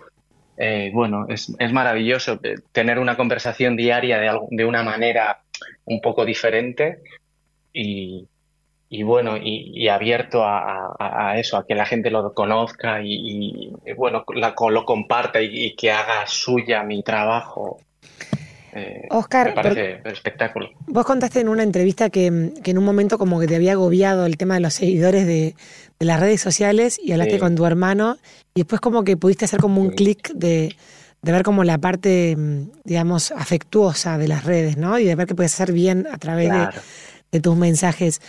eh, 0.57 0.89
bueno, 0.93 1.25
es, 1.27 1.53
es, 1.59 1.73
maravilloso 1.73 2.39
eh, 2.41 2.55
tener 2.71 2.97
una 2.97 3.17
conversación 3.17 3.75
diaria 3.75 4.19
de, 4.19 4.39
de 4.51 4.63
una 4.63 4.83
manera 4.83 5.41
un 5.83 5.99
poco 5.99 6.23
diferente 6.23 6.99
y, 7.73 8.25
y 8.89 9.03
bueno, 9.03 9.35
y, 9.37 9.87
abierto 9.87 10.43
a, 10.45 11.35
eso, 11.37 11.57
a 11.57 11.65
que 11.65 11.75
la 11.75 11.85
gente 11.85 12.11
lo 12.11 12.33
conozca 12.33 13.01
y, 13.03 13.73
bueno, 13.97 14.23
lo 14.27 14.85
comparta 14.85 15.41
y, 15.41 15.75
que 15.75 15.91
haga 15.91 16.25
suya 16.27 16.83
mi 16.83 17.03
trabajo. 17.03 17.79
Eh, 18.75 19.07
Oscar, 19.09 19.47
me 19.47 19.53
parece 19.53 20.01
espectáculo. 20.11 20.69
Vos 20.87 21.05
contaste 21.05 21.39
en 21.39 21.47
una 21.47 21.63
entrevista 21.63 22.09
que, 22.09 22.25
en 22.25 22.77
un 22.77 22.83
momento 22.83 23.17
como 23.17 23.39
que 23.39 23.47
te 23.47 23.55
había 23.55 23.71
agobiado 23.71 24.25
el 24.25 24.35
tema 24.35 24.55
de 24.55 24.59
los 24.59 24.73
seguidores 24.73 25.25
de, 25.25 25.55
las 25.99 26.19
redes 26.19 26.41
sociales 26.41 26.99
y 27.01 27.13
hablaste 27.13 27.39
con 27.39 27.55
tu 27.55 27.65
hermano 27.65 28.17
y 28.53 28.61
después 28.61 28.81
como 28.81 29.05
que 29.05 29.15
pudiste 29.15 29.45
hacer 29.45 29.61
como 29.61 29.81
un 29.81 29.91
clic 29.91 30.33
de, 30.33 30.75
ver 31.21 31.43
como 31.43 31.63
la 31.63 31.77
parte, 31.77 32.35
digamos, 32.83 33.31
afectuosa 33.31 34.17
de 34.17 34.27
las 34.27 34.43
redes, 34.43 34.75
¿no? 34.75 34.99
Y 34.99 35.05
de 35.05 35.15
ver 35.15 35.25
que 35.25 35.35
puedes 35.35 35.53
hacer 35.53 35.71
bien 35.71 36.05
a 36.11 36.17
través 36.17 36.51
de, 37.31 37.39
tus 37.39 37.55
mensajes. 37.55 38.21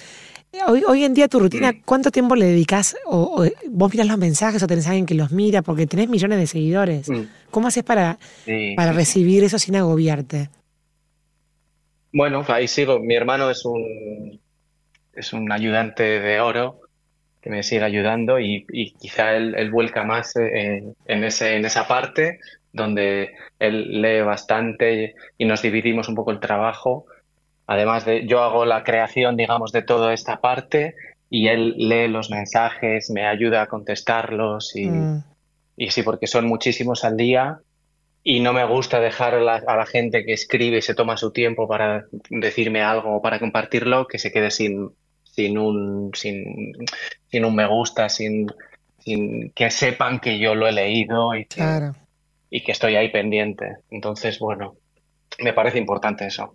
Hoy, 0.66 0.82
hoy 0.86 1.04
en 1.04 1.14
día 1.14 1.28
tu 1.28 1.38
rutina, 1.38 1.72
mm. 1.72 1.82
¿cuánto 1.84 2.10
tiempo 2.10 2.36
le 2.36 2.46
dedicas? 2.46 2.96
O, 3.04 3.44
vos 3.68 3.92
miras 3.92 4.06
los 4.06 4.18
mensajes 4.18 4.62
o 4.62 4.66
tenés 4.66 4.86
alguien 4.86 5.06
que 5.06 5.14
los 5.14 5.32
mira? 5.32 5.62
Porque 5.62 5.86
tenés 5.86 6.08
millones 6.08 6.38
de 6.38 6.46
seguidores. 6.46 7.08
Mm. 7.08 7.22
¿Cómo 7.50 7.68
haces 7.68 7.84
para, 7.84 8.18
para 8.76 8.92
recibir 8.92 9.44
eso 9.44 9.58
sin 9.58 9.76
agobiarte? 9.76 10.50
Bueno, 12.12 12.44
ahí 12.48 12.68
sigo. 12.68 12.98
Mi 12.98 13.14
hermano 13.14 13.50
es 13.50 13.64
un, 13.64 14.40
es 15.12 15.32
un 15.32 15.50
ayudante 15.50 16.20
de 16.20 16.40
oro 16.40 16.80
que 17.40 17.50
me 17.50 17.62
sigue 17.62 17.84
ayudando 17.84 18.40
y, 18.40 18.66
quizá 18.98 19.36
él, 19.36 19.70
vuelca 19.70 20.02
más 20.02 20.34
en, 20.36 20.94
ese, 21.06 21.56
en 21.56 21.64
esa 21.64 21.86
parte 21.86 22.40
donde 22.72 23.34
él 23.58 24.02
lee 24.02 24.20
bastante 24.22 25.14
y 25.38 25.44
nos 25.44 25.62
dividimos 25.62 26.08
un 26.08 26.14
poco 26.14 26.32
el 26.32 26.40
trabajo 26.40 27.06
Además 27.66 28.04
de, 28.04 28.26
yo 28.26 28.42
hago 28.42 28.64
la 28.64 28.84
creación, 28.84 29.36
digamos, 29.36 29.72
de 29.72 29.82
toda 29.82 30.12
esta 30.14 30.40
parte 30.40 30.94
y 31.28 31.48
él 31.48 31.74
lee 31.76 32.08
los 32.08 32.30
mensajes, 32.30 33.10
me 33.10 33.26
ayuda 33.26 33.62
a 33.62 33.66
contestarlos 33.66 34.76
y, 34.76 34.86
mm. 34.86 35.24
y 35.76 35.90
sí, 35.90 36.02
porque 36.02 36.26
son 36.26 36.46
muchísimos 36.46 37.04
al 37.04 37.16
día 37.16 37.60
y 38.22 38.40
no 38.40 38.52
me 38.52 38.64
gusta 38.64 39.00
dejar 39.00 39.34
a 39.34 39.40
la, 39.40 39.86
gente 39.86 40.24
que 40.24 40.32
escribe 40.32 40.78
y 40.78 40.82
se 40.82 40.94
toma 40.94 41.16
su 41.16 41.32
tiempo 41.32 41.68
para 41.68 42.06
decirme 42.30 42.82
algo 42.82 43.16
o 43.16 43.22
para 43.22 43.38
compartirlo 43.38 44.06
que 44.06 44.18
se 44.18 44.32
quede 44.32 44.50
sin, 44.50 44.90
sin, 45.22 45.58
un, 45.58 46.10
sin, 46.14 46.72
sin 47.30 47.44
un 47.44 47.54
me 47.54 47.66
gusta, 47.66 48.08
sin, 48.08 48.48
sin 48.98 49.50
que 49.50 49.70
sepan 49.70 50.18
que 50.18 50.38
yo 50.38 50.54
lo 50.54 50.66
he 50.66 50.72
leído 50.72 51.34
y 51.34 51.46
y 52.50 52.62
que 52.62 52.72
estoy 52.72 52.96
ahí 52.96 53.10
pendiente. 53.10 53.76
Entonces, 53.90 54.38
bueno, 54.38 54.76
me 55.38 55.52
parece 55.52 55.78
importante 55.78 56.26
eso. 56.26 56.54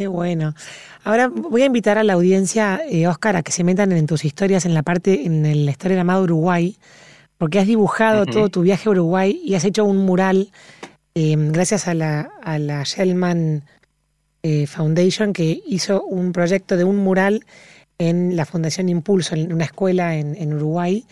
Qué 0.00 0.08
bueno. 0.08 0.54
Ahora 1.04 1.28
voy 1.28 1.60
a 1.60 1.66
invitar 1.66 1.98
a 1.98 2.04
la 2.04 2.14
audiencia, 2.14 2.80
eh, 2.88 3.06
Oscar, 3.06 3.36
a 3.36 3.42
que 3.42 3.52
se 3.52 3.64
metan 3.64 3.92
en 3.92 4.06
tus 4.06 4.24
historias 4.24 4.64
en 4.64 4.72
la 4.72 4.82
parte, 4.82 5.26
en 5.26 5.66
la 5.66 5.70
historia 5.70 5.98
llamada 5.98 6.22
Uruguay, 6.22 6.78
porque 7.36 7.58
has 7.58 7.66
dibujado 7.66 8.24
todo 8.24 8.48
tu 8.48 8.62
viaje 8.62 8.88
a 8.88 8.92
Uruguay 8.92 9.38
y 9.44 9.56
has 9.56 9.64
hecho 9.66 9.84
un 9.84 9.98
mural 9.98 10.52
eh, 11.14 11.36
gracias 11.36 11.86
a 11.86 11.92
la, 11.92 12.30
a 12.42 12.58
la 12.58 12.82
Shellman 12.82 13.64
eh, 14.42 14.66
Foundation 14.66 15.34
que 15.34 15.60
hizo 15.66 16.02
un 16.02 16.32
proyecto 16.32 16.78
de 16.78 16.84
un 16.84 16.96
mural 16.96 17.44
en 17.98 18.36
la 18.36 18.46
Fundación 18.46 18.88
Impulso, 18.88 19.34
en 19.34 19.52
una 19.52 19.66
escuela 19.66 20.16
en, 20.16 20.54
Uruguay. 20.54 21.04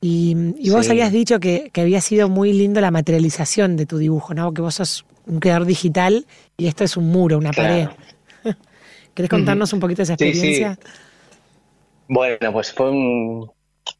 Y, 0.00 0.34
vos 0.70 0.88
habías 0.88 1.12
dicho 1.12 1.40
que, 1.40 1.68
que, 1.74 1.82
había 1.82 2.00
sido 2.00 2.30
muy 2.30 2.54
lindo 2.54 2.80
la 2.80 2.90
materialización 2.90 3.76
de 3.76 3.84
tu 3.84 3.98
dibujo, 3.98 4.32
¿no? 4.32 4.54
Que 4.54 4.62
vos 4.62 4.76
sos 4.76 5.04
un 5.26 5.40
creador 5.40 5.66
digital 5.66 6.26
y 6.56 6.66
esto 6.66 6.84
es 6.84 6.96
un 6.96 7.10
muro, 7.10 7.38
una 7.38 7.52
pared. 7.52 7.88
¿Querés 9.14 9.30
contarnos 9.30 9.72
un 9.72 9.80
poquito 9.80 9.98
de 9.98 10.02
esa 10.04 10.14
experiencia? 10.14 10.78
Bueno, 12.08 12.52
pues 12.52 12.72
fue 12.72 12.90
un, 12.90 13.50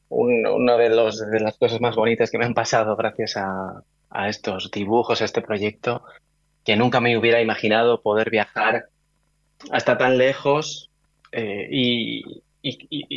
una 0.08 0.76
de, 0.76 0.90
los, 0.90 1.18
de 1.18 1.40
las 1.40 1.56
cosas 1.56 1.80
más 1.80 1.96
bonitas 1.96 2.30
que 2.30 2.38
me 2.38 2.44
han 2.44 2.54
pasado 2.54 2.96
gracias 2.96 3.36
a, 3.36 3.82
estos 4.28 4.70
dibujos, 4.70 5.20
a 5.20 5.24
este 5.24 5.42
proyecto, 5.42 6.04
que 6.64 6.76
nunca 6.76 7.00
me 7.00 7.18
hubiera 7.18 7.40
imaginado 7.40 8.00
poder 8.00 8.30
viajar 8.30 8.86
hasta 9.70 9.98
tan 9.98 10.18
lejos 10.18 10.90
eh, 11.32 11.68
y, 11.70 12.22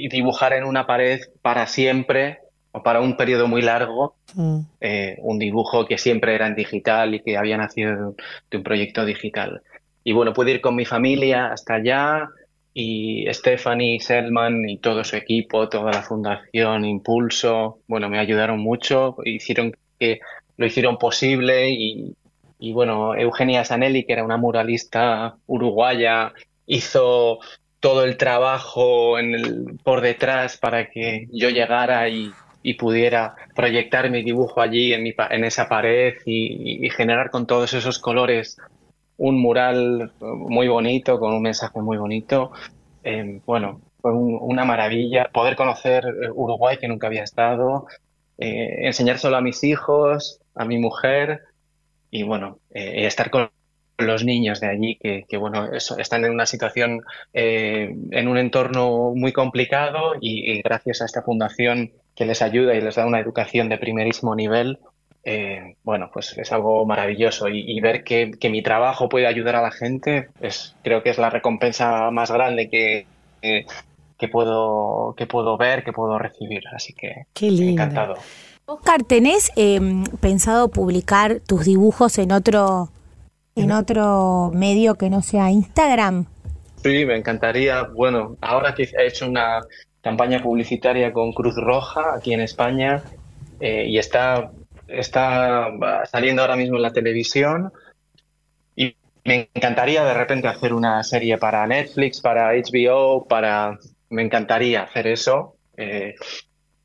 dibujar 0.09 0.51
en 0.53 0.65
una 0.65 0.85
pared 0.85 1.21
para 1.41 1.67
siempre 1.67 2.39
o 2.73 2.83
para 2.83 2.99
un 2.99 3.15
periodo 3.15 3.47
muy 3.47 3.61
largo 3.61 4.17
mm. 4.33 4.59
eh, 4.81 5.15
un 5.19 5.39
dibujo 5.39 5.85
que 5.85 5.97
siempre 5.97 6.35
era 6.35 6.47
en 6.47 6.55
digital 6.55 7.15
y 7.15 7.21
que 7.21 7.37
había 7.37 7.55
nacido 7.55 8.15
de 8.51 8.57
un 8.57 8.63
proyecto 8.63 9.05
digital. 9.05 9.61
Y 10.07 10.13
bueno, 10.13 10.31
pude 10.31 10.51
ir 10.51 10.61
con 10.61 10.73
mi 10.73 10.85
familia 10.85 11.51
hasta 11.51 11.73
allá 11.73 12.29
y 12.73 13.25
Stephanie 13.33 13.99
Selman 13.99 14.69
y 14.69 14.77
todo 14.77 15.03
su 15.03 15.17
equipo, 15.17 15.67
toda 15.67 15.91
la 15.91 16.01
fundación 16.01 16.85
Impulso, 16.85 17.79
bueno, 17.89 18.07
me 18.07 18.17
ayudaron 18.17 18.57
mucho, 18.61 19.17
hicieron 19.25 19.75
que 19.99 20.21
lo 20.55 20.65
hicieron 20.65 20.97
posible 20.97 21.71
y, 21.71 22.15
y 22.57 22.71
bueno, 22.71 23.15
Eugenia 23.15 23.65
Sanelli, 23.65 24.05
que 24.05 24.13
era 24.13 24.23
una 24.23 24.37
muralista 24.37 25.35
uruguaya, 25.45 26.31
hizo 26.67 27.39
todo 27.81 28.05
el 28.05 28.15
trabajo 28.15 29.19
en 29.19 29.35
el, 29.35 29.77
por 29.83 29.99
detrás 29.99 30.55
para 30.55 30.89
que 30.89 31.27
yo 31.33 31.49
llegara 31.49 32.07
y, 32.07 32.31
y 32.63 32.73
pudiera 32.73 33.35
proyectar 33.55 34.09
mi 34.09 34.23
dibujo 34.23 34.59
allí 34.59 34.93
en, 34.93 35.03
mi, 35.03 35.13
en 35.29 35.43
esa 35.45 35.69
pared 35.69 36.15
y, 36.25 36.89
generar 36.89 37.29
con 37.29 37.47
todos 37.47 37.73
esos 37.73 37.99
colores 37.99 38.57
un 39.17 39.39
mural 39.41 40.11
muy 40.19 40.67
bonito, 40.67 41.19
con 41.19 41.33
un 41.33 41.41
mensaje 41.41 41.79
muy 41.81 41.97
bonito. 41.97 42.51
Eh, 43.03 43.41
bueno, 43.45 43.81
fue 44.01 44.13
una 44.13 44.65
maravilla 44.65 45.29
poder 45.33 45.55
conocer 45.55 46.05
eh, 46.05 46.29
Uruguay 46.33 46.77
que 46.77 46.87
nunca 46.87 47.07
había 47.07 47.23
estado, 47.23 47.87
eh, 48.37 48.85
enseñárselo 48.85 49.37
a 49.37 49.41
mis 49.41 49.63
hijos, 49.63 50.39
a 50.55 50.65
mi 50.65 50.77
mujer 50.77 51.41
y 52.11 52.23
bueno, 52.23 52.59
eh, 52.73 53.05
estar 53.05 53.29
con 53.29 53.49
los 53.97 54.23
niños 54.23 54.59
de 54.59 54.67
allí 54.67 54.99
que 54.99 55.37
bueno, 55.37 55.71
están 55.73 56.23
en 56.23 56.31
una 56.31 56.45
situación, 56.45 57.01
en 57.33 58.27
un 58.27 58.37
entorno 58.37 59.11
muy 59.15 59.33
complicado 59.33 60.13
y, 60.21 60.61
gracias 60.61 61.01
a 61.01 61.05
esta 61.05 61.23
fundación 61.23 61.91
que 62.15 62.25
les 62.25 62.43
ayuda 62.43 62.75
y 62.75 62.81
les 62.81 62.93
da 62.93 63.07
una 63.07 63.19
educación 63.19 63.69
de 63.69 63.79
primerísimo 63.79 64.35
nivel, 64.35 64.77
eh, 65.29 65.75
bueno, 65.83 66.09
pues 66.13 66.37
es 66.37 66.53
algo 66.53 66.85
maravilloso 66.85 67.49
y, 67.49 67.77
ver 67.81 68.05
que, 68.05 68.31
mi 68.49 68.61
trabajo 68.61 69.09
puede 69.09 69.27
ayudar 69.27 69.57
a 69.57 69.61
la 69.61 69.71
gente, 69.71 70.29
es, 70.39 70.73
creo 70.85 71.03
que 71.03 71.09
es 71.09 71.17
la 71.17 71.29
recompensa 71.29 72.09
más 72.11 72.31
grande 72.31 72.69
que, 72.69 73.05
que, 73.41 74.27
puedo, 74.29 75.15
que 75.17 75.27
puedo 75.27 75.57
ver, 75.57 75.83
que 75.83 75.91
puedo 75.91 76.17
recibir. 76.17 76.63
Así 76.73 76.93
que 76.93 77.25
Qué 77.33 77.49
encantado. 77.49 78.13
Oscar, 78.67 79.03
¿tenés 79.03 79.51
em, 79.57 80.05
pensado 80.21 80.69
publicar 80.69 81.41
tus 81.45 81.65
dibujos 81.65 82.17
en 82.19 82.31
otro, 82.31 82.87
en 83.57 83.73
otro 83.73 84.51
medio 84.53 84.95
que 84.95 85.09
no 85.09 85.21
sea 85.21 85.51
Instagram? 85.51 86.27
Sí, 86.77 87.05
me 87.05 87.17
encantaría. 87.17 87.83
Bueno, 87.83 88.37
ahora 88.39 88.73
que 88.73 88.83
he 88.83 89.07
hecho 89.07 89.27
una 89.27 89.59
campaña 89.99 90.41
publicitaria 90.41 91.11
con 91.11 91.33
Cruz 91.33 91.55
Roja 91.57 92.15
aquí 92.15 92.31
en 92.31 92.39
España 92.39 93.03
eh, 93.59 93.87
y 93.89 93.97
está 93.97 94.51
está 94.87 95.69
saliendo 96.09 96.41
ahora 96.41 96.55
mismo 96.55 96.77
en 96.77 96.83
la 96.83 96.93
televisión 96.93 97.71
y 98.75 98.95
me 99.23 99.49
encantaría 99.53 100.03
de 100.03 100.13
repente 100.13 100.47
hacer 100.47 100.73
una 100.73 101.03
serie 101.03 101.37
para 101.37 101.65
Netflix, 101.67 102.21
para 102.21 102.51
HBO, 102.53 103.27
para... 103.27 103.77
Me 104.09 104.21
encantaría 104.21 104.83
hacer 104.83 105.05
eso 105.05 105.57
eh, 105.75 106.15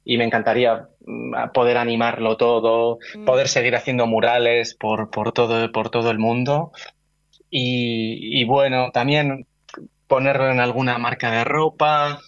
y 0.04 0.18
me 0.18 0.24
encantaría 0.24 0.88
mm, 1.06 1.52
poder 1.54 1.76
animarlo 1.76 2.36
todo, 2.36 2.98
mm. 3.14 3.24
poder 3.24 3.46
seguir 3.46 3.76
haciendo 3.76 4.08
murales 4.08 4.74
por, 4.74 5.08
por, 5.08 5.30
todo, 5.30 5.70
por 5.70 5.88
todo 5.90 6.10
el 6.10 6.18
mundo 6.18 6.72
y, 7.54 8.44
bueno, 8.44 8.90
también 8.92 9.46
ponerlo 10.06 10.50
en 10.50 10.58
alguna 10.58 10.96
marca 10.96 11.30
de 11.30 11.44
ropa, 11.44 12.20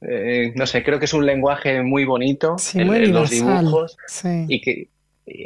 eh, 0.00 0.52
no 0.54 0.66
sé, 0.66 0.84
creo 0.84 1.00
que 1.00 1.06
es 1.06 1.14
un 1.14 1.26
lenguaje 1.26 1.82
muy 1.82 2.04
bonito 2.04 2.54
en, 2.74 3.12
los 3.12 3.30
dibujos 3.30 3.96
y 4.46 4.60
que 4.60 4.88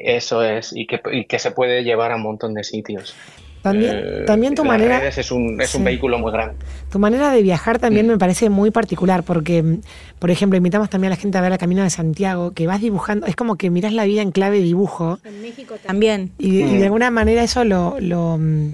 eso 0.05 0.43
es, 0.43 0.73
y 0.75 0.87
que, 0.87 1.01
y 1.12 1.25
que 1.25 1.39
se 1.39 1.51
puede 1.51 1.85
llevar 1.85 2.12
a 2.12 2.17
un 2.17 2.23
montón 2.23 2.55
de 2.55 2.65
sitios. 2.65 3.15
También, 3.62 3.93
eh, 3.97 4.25
también 4.27 4.57
tu 4.57 4.65
manera. 4.65 5.07
es 5.07 5.31
un, 5.31 5.61
es 5.61 5.75
un 5.77 5.85
vehículo 5.85 6.19
muy 6.19 6.33
grande. 6.33 6.57
Tu 6.91 6.99
manera 6.99 7.31
de 7.31 7.43
viajar 7.43 7.79
también 7.79 8.07
mm. 8.07 8.11
me 8.11 8.19
parece 8.19 8.51
muy 8.51 8.73
particular, 8.73 9.23
porque, 9.23 9.79
por 10.19 10.33
ejemplo, 10.33 10.57
invitamos 10.57 10.91
también 10.91 11.12
a 11.12 11.17
la 11.17 11.21
gente 11.21 11.39
a 11.39 11.41
ver 11.41 11.51
la 11.51 11.59
Camino 11.59 11.85
de 11.85 11.91
Santiago, 11.91 12.51
que 12.51 12.67
vas 12.67 12.81
dibujando, 12.81 13.27
es 13.27 13.37
como 13.37 13.57
que 13.57 13.71
miras 13.71 13.93
la 13.93 14.05
vida 14.05 14.21
en 14.21 14.33
clave 14.33 14.59
dibujo. 14.59 15.21
En 15.25 15.41
México 15.41 15.77
también. 15.81 16.33
Y, 16.39 16.62
de 16.62 16.81
mm. 16.81 16.83
alguna 16.83 17.11
manera 17.12 17.45
eso 17.45 17.65
lo. 17.65 18.01
lo 18.01 18.37
mm, 18.39 18.73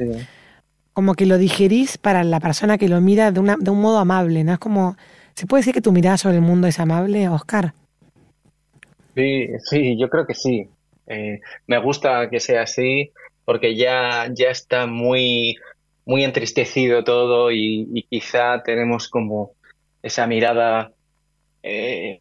Como 0.94 1.14
que 1.14 1.26
lo 1.26 1.36
digerís 1.36 1.98
para 1.98 2.24
la 2.24 2.40
persona 2.40 2.78
que 2.78 2.88
lo 2.88 3.00
mira 3.02 3.30
de, 3.30 3.40
una, 3.40 3.56
de 3.58 3.70
un 3.70 3.80
modo 3.80 3.98
amable, 3.98 4.42
¿no? 4.42 4.54
Es 4.54 4.58
como. 4.58 4.96
¿Se 5.34 5.46
puede 5.46 5.60
decir 5.60 5.74
que 5.74 5.82
tu 5.82 5.92
mirada 5.92 6.16
sobre 6.16 6.36
el 6.36 6.42
mundo 6.42 6.66
es 6.66 6.80
amable, 6.80 7.28
Oscar? 7.28 7.72
Sí, 9.14 9.48
sí, 9.64 9.96
yo 9.98 10.08
creo 10.08 10.26
que 10.26 10.34
sí. 10.34 10.68
Eh, 11.08 11.40
me 11.66 11.78
gusta 11.78 12.28
que 12.30 12.40
sea 12.40 12.62
así 12.62 13.12
porque 13.44 13.76
ya, 13.76 14.28
ya 14.32 14.50
está 14.50 14.86
muy, 14.86 15.56
muy 16.04 16.24
entristecido 16.24 17.02
todo 17.04 17.50
y, 17.50 18.06
quizá 18.10 18.62
tenemos 18.62 19.08
como 19.08 19.52
esa 20.02 20.26
mirada 20.26 20.92
eh, 21.62 22.20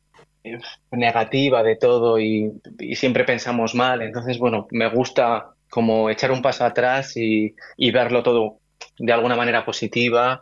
negativa 0.91 1.63
de 1.63 1.75
todo 1.75 2.19
y, 2.19 2.53
siempre 2.95 3.25
pensamos 3.25 3.75
mal. 3.75 4.01
Entonces, 4.01 4.39
bueno, 4.39 4.67
me 4.71 4.89
gusta 4.89 5.49
como 5.69 6.09
echar 6.09 6.31
un 6.31 6.41
paso 6.41 6.63
atrás 6.63 7.17
y, 7.17 7.55
y 7.75 7.91
verlo 7.91 8.23
todo 8.23 8.59
de 8.97 9.11
alguna 9.13 9.35
manera 9.35 9.65
positiva 9.65 10.41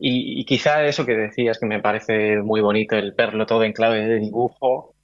y, 0.00 0.44
quizá 0.44 0.84
eso 0.86 1.04
que 1.04 1.14
decías, 1.14 1.58
que 1.58 1.66
me 1.66 1.80
parece 1.80 2.38
muy 2.38 2.60
bonito 2.60 2.96
el 2.96 3.12
verlo 3.12 3.46
todo 3.46 3.64
en 3.64 3.72
clave 3.72 4.06
de 4.06 4.20
dibujo, 4.20 4.94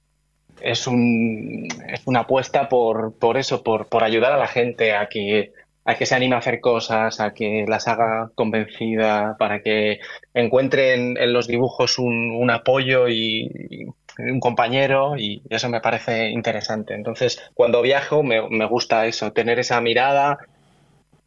es, 0.65 0.87
un, 0.87 1.67
es 1.87 2.01
una 2.05 2.21
apuesta 2.21 2.67
por, 2.67 3.13
por 3.13 3.37
eso, 3.37 3.61
por, 3.61 3.87
por 3.87 4.03
ayudar 4.03 4.33
a 4.33 4.37
la 4.37 4.47
gente 4.47 4.95
a 4.95 5.07
que, 5.07 5.53
a 5.85 5.95
que 5.95 6.07
se 6.07 6.15
anime 6.15 6.35
a 6.35 6.39
hacer 6.39 6.59
cosas, 6.59 7.19
a 7.19 7.33
que 7.33 7.65
las 7.67 7.87
haga 7.87 8.31
convencida, 8.33 9.35
para 9.37 9.61
que 9.61 9.99
encuentren 10.33 11.17
en 11.17 11.33
los 11.33 11.47
dibujos 11.47 11.99
un, 11.99 12.49
apoyo 12.49 13.07
y, 13.07 13.85
un 14.17 14.39
compañero 14.39 15.17
y 15.17 15.43
eso 15.49 15.69
me 15.69 15.81
parece 15.81 16.29
interesante. 16.29 16.95
Entonces, 16.95 17.39
cuando 17.53 17.83
viajo 17.83 18.23
me, 18.23 18.49
me 18.49 18.65
gusta 18.65 19.05
eso, 19.05 19.33
tener 19.33 19.59
esa 19.59 19.79
mirada 19.81 20.39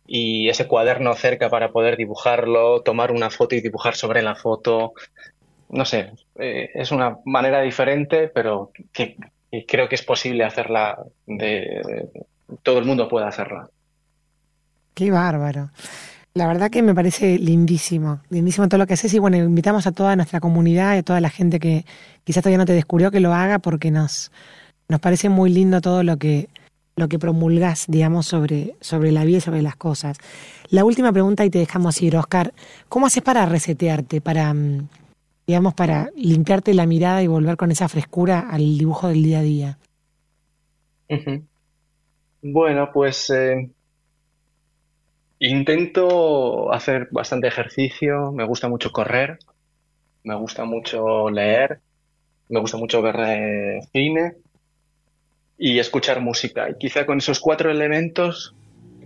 y 0.04 0.48
ese 0.48 0.66
cuaderno 0.66 1.14
cerca 1.14 1.48
para 1.48 1.70
poder 1.70 1.96
dibujarlo, 1.96 2.80
tomar 2.80 3.12
una 3.12 3.30
foto 3.30 3.54
y 3.54 3.60
dibujar 3.60 3.94
sobre 3.94 4.22
la 4.22 4.34
foto. 4.34 4.94
No 5.70 5.84
sé, 5.84 6.12
eh, 6.38 6.70
es 6.74 6.90
una 6.90 7.18
manera 7.24 7.60
diferente, 7.60 8.28
pero 8.28 8.70
que, 8.92 9.16
creo 9.66 9.88
que 9.88 9.94
es 9.94 10.02
posible 10.02 10.44
hacerla, 10.44 10.98
de, 11.26 12.08
todo 12.62 12.78
el 12.78 12.84
mundo 12.84 13.08
puede 13.08 13.26
hacerla. 13.26 13.68
Qué 14.94 15.10
bárbaro. 15.10 15.70
La 16.34 16.46
verdad 16.46 16.70
que 16.70 16.82
me 16.82 16.94
parece 16.94 17.38
lindísimo, 17.38 18.20
lindísimo 18.30 18.68
todo 18.68 18.78
lo 18.78 18.86
que 18.86 18.94
haces 18.94 19.12
y 19.12 19.18
bueno, 19.18 19.36
invitamos 19.36 19.86
a 19.86 19.92
toda 19.92 20.14
nuestra 20.16 20.40
comunidad 20.40 20.94
y 20.94 20.98
a 20.98 21.02
toda 21.02 21.20
la 21.20 21.30
gente 21.30 21.58
que 21.58 21.84
quizás 22.24 22.42
todavía 22.42 22.58
no 22.58 22.66
te 22.66 22.74
descubrió 22.74 23.10
que 23.10 23.20
lo 23.20 23.34
haga 23.34 23.58
porque 23.58 23.90
nos, 23.90 24.30
nos 24.88 25.00
parece 25.00 25.28
muy 25.28 25.50
lindo 25.50 25.80
todo 25.80 26.02
lo 26.02 26.16
que, 26.16 26.48
lo 26.96 27.08
que 27.08 27.18
promulgas, 27.18 27.86
digamos, 27.88 28.26
sobre, 28.26 28.74
sobre 28.80 29.12
la 29.12 29.24
vida 29.24 29.38
y 29.38 29.40
sobre 29.40 29.62
las 29.62 29.76
cosas. 29.76 30.18
La 30.70 30.84
última 30.84 31.12
pregunta 31.12 31.44
y 31.44 31.50
te 31.50 31.58
dejamos 31.58 32.00
ir, 32.02 32.16
Oscar. 32.16 32.52
¿Cómo 32.88 33.06
haces 33.06 33.22
para 33.22 33.46
resetearte, 33.46 34.20
para, 34.20 34.52
mm, 34.52 34.88
digamos, 35.48 35.72
para 35.72 36.10
limpiarte 36.14 36.74
la 36.74 36.84
mirada 36.84 37.22
y 37.22 37.26
volver 37.26 37.56
con 37.56 37.70
esa 37.70 37.88
frescura 37.88 38.50
al 38.50 38.76
dibujo 38.76 39.08
del 39.08 39.22
día 39.22 39.38
a 39.38 39.42
día? 39.42 39.78
Bueno, 42.42 42.90
pues 42.92 43.30
eh, 43.30 43.70
intento 45.38 46.70
hacer 46.70 47.08
bastante 47.10 47.48
ejercicio, 47.48 48.30
me 48.30 48.44
gusta 48.44 48.68
mucho 48.68 48.92
correr, 48.92 49.38
me 50.22 50.34
gusta 50.34 50.66
mucho 50.66 51.30
leer, 51.30 51.80
me 52.50 52.60
gusta 52.60 52.76
mucho 52.76 53.00
ver 53.00 53.16
eh, 53.18 53.80
cine 53.90 54.34
y 55.56 55.78
escuchar 55.78 56.20
música. 56.20 56.68
Y 56.68 56.74
quizá 56.74 57.06
con 57.06 57.16
esos 57.16 57.40
cuatro 57.40 57.70
elementos 57.70 58.54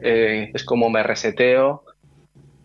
eh, 0.03 0.51
es 0.53 0.65
como 0.65 0.91
me 0.91 1.05
reseteo 1.05 1.85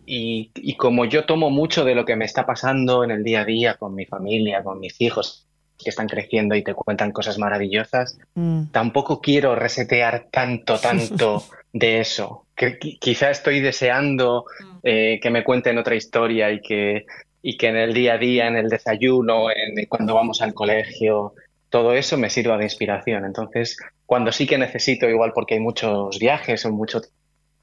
y, 0.07 0.51
y, 0.55 0.77
como 0.77 1.03
yo 1.03 1.25
tomo 1.25 1.49
mucho 1.49 1.83
de 1.83 1.93
lo 1.93 2.05
que 2.05 2.15
me 2.15 2.23
está 2.23 2.45
pasando 2.45 3.03
en 3.03 3.11
el 3.11 3.25
día 3.25 3.41
a 3.41 3.45
día 3.45 3.73
con 3.73 3.93
mi 3.93 4.05
familia, 4.05 4.63
con 4.63 4.79
mis 4.79 4.99
hijos 5.01 5.45
que 5.77 5.89
están 5.89 6.07
creciendo 6.07 6.55
y 6.55 6.63
te 6.63 6.73
cuentan 6.73 7.11
cosas 7.11 7.37
maravillosas, 7.37 8.17
mm. 8.35 8.67
tampoco 8.71 9.19
quiero 9.21 9.53
resetear 9.55 10.27
tanto, 10.31 10.79
tanto 10.81 11.43
de 11.73 11.99
eso. 11.99 12.45
Que, 12.55 12.79
quizá 12.79 13.29
estoy 13.29 13.59
deseando 13.59 14.45
mm. 14.59 14.77
eh, 14.83 15.19
que 15.21 15.29
me 15.29 15.43
cuenten 15.43 15.77
otra 15.77 15.95
historia 15.95 16.51
y 16.51 16.61
que, 16.61 17.05
y 17.41 17.57
que 17.57 17.67
en 17.67 17.75
el 17.75 17.93
día 17.93 18.13
a 18.13 18.17
día, 18.17 18.47
en 18.47 18.55
el 18.55 18.69
desayuno, 18.69 19.51
en, 19.51 19.85
cuando 19.87 20.15
vamos 20.15 20.41
al 20.41 20.53
colegio, 20.53 21.33
todo 21.69 21.93
eso 21.93 22.17
me 22.17 22.29
sirva 22.29 22.57
de 22.57 22.63
inspiración. 22.63 23.25
Entonces, 23.25 23.77
cuando 24.05 24.31
sí 24.31 24.47
que 24.47 24.57
necesito, 24.57 25.09
igual 25.09 25.33
porque 25.35 25.55
hay 25.55 25.59
muchos 25.59 26.17
viajes 26.17 26.65
o 26.65 26.71
mucho 26.71 27.01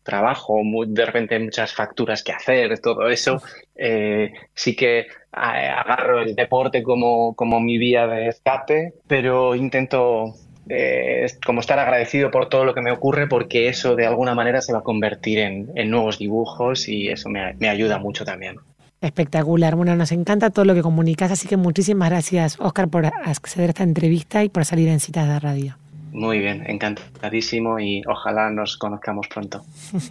trabajo, 0.04 0.60
de 0.86 1.06
repente 1.06 1.38
muchas 1.38 1.74
facturas 1.74 2.22
que 2.22 2.32
hacer, 2.32 2.78
todo 2.78 3.08
eso, 3.08 3.42
eh, 3.74 4.32
sí 4.54 4.76
que 4.76 5.06
agarro 5.32 6.20
el 6.20 6.36
deporte 6.36 6.82
como, 6.82 7.34
como 7.34 7.58
mi 7.58 7.78
vía 7.78 8.06
de 8.06 8.28
escape, 8.28 8.94
pero 9.08 9.56
intento 9.56 10.34
eh, 10.68 11.26
como 11.44 11.60
estar 11.60 11.78
agradecido 11.78 12.30
por 12.30 12.48
todo 12.48 12.64
lo 12.64 12.74
que 12.74 12.80
me 12.80 12.92
ocurre 12.92 13.26
porque 13.26 13.68
eso 13.68 13.96
de 13.96 14.06
alguna 14.06 14.34
manera 14.34 14.60
se 14.60 14.72
va 14.72 14.78
a 14.78 14.82
convertir 14.82 15.38
en, 15.38 15.90
nuevos 15.90 16.18
dibujos 16.18 16.88
y 16.88 17.08
eso 17.08 17.28
me, 17.28 17.54
me 17.54 17.68
ayuda 17.68 17.98
mucho 17.98 18.24
también. 18.24 18.56
Espectacular. 19.00 19.74
Bueno, 19.74 19.96
nos 19.96 20.12
encanta 20.12 20.50
todo 20.50 20.64
lo 20.64 20.74
que 20.74 20.80
comunicas, 20.80 21.30
así 21.30 21.46
que 21.48 21.58
muchísimas 21.58 22.08
gracias, 22.08 22.58
Oscar, 22.58 22.88
por 22.88 23.06
acceder 23.06 23.68
a 23.68 23.70
esta 23.70 23.82
entrevista 23.82 24.44
y 24.44 24.48
por 24.48 24.64
salir 24.64 24.88
en 24.88 25.00
citas 25.00 25.28
de 25.28 25.38
radio. 25.40 25.76
Muy 26.14 26.38
bien, 26.38 26.62
encantadísimo 26.70 27.81
y 27.81 28.03
ojalá 28.07 28.48
nos 28.48 28.77
conozcamos 28.77 29.27
pronto. 29.27 29.64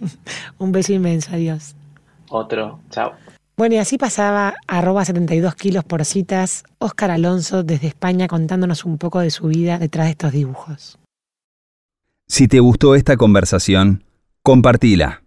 Un 0.58 0.70
beso 0.70 0.92
inmenso, 0.92 1.30
adiós. 1.32 1.74
Otro, 2.28 2.78
chao. 2.90 3.12
Bueno, 3.56 3.76
y 3.76 3.78
así 3.78 3.96
pasaba 3.96 4.54
arroba 4.66 5.02
72 5.06 5.54
kilos 5.54 5.82
por 5.82 6.04
citas, 6.04 6.64
Oscar 6.78 7.10
Alonso 7.10 7.62
desde 7.62 7.86
España 7.86 8.28
contándonos 8.28 8.84
un 8.84 8.98
poco 8.98 9.20
de 9.20 9.30
su 9.30 9.46
vida 9.46 9.78
detrás 9.78 10.06
de 10.06 10.10
estos 10.10 10.32
dibujos. 10.32 10.98
Si 12.28 12.48
te 12.48 12.60
gustó 12.60 12.94
esta 12.94 13.16
conversación, 13.16 14.04
compartila 14.42 15.23